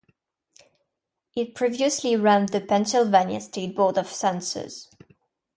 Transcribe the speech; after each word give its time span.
It 1.35 1.53
previously 1.53 2.15
ran 2.15 2.47
the 2.47 2.59
Pennsylvania 2.59 3.39
State 3.39 3.75
Board 3.75 3.99
of 3.99 4.07
Censors. 4.07 4.89